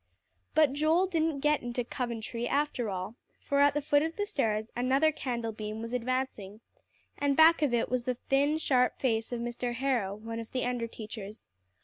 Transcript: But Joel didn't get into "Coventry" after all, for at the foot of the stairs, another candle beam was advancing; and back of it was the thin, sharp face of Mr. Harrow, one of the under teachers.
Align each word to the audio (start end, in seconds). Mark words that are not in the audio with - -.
But 0.55 0.73
Joel 0.73 1.05
didn't 1.05 1.41
get 1.41 1.61
into 1.61 1.83
"Coventry" 1.83 2.47
after 2.47 2.89
all, 2.89 3.13
for 3.39 3.59
at 3.59 3.75
the 3.75 3.83
foot 3.83 4.01
of 4.01 4.15
the 4.15 4.25
stairs, 4.25 4.71
another 4.75 5.11
candle 5.11 5.51
beam 5.51 5.79
was 5.79 5.93
advancing; 5.93 6.59
and 7.19 7.37
back 7.37 7.61
of 7.61 7.71
it 7.71 7.87
was 7.87 8.05
the 8.05 8.15
thin, 8.15 8.57
sharp 8.57 8.97
face 8.99 9.31
of 9.31 9.39
Mr. 9.39 9.75
Harrow, 9.75 10.15
one 10.15 10.39
of 10.39 10.53
the 10.53 10.65
under 10.65 10.87
teachers. 10.87 11.45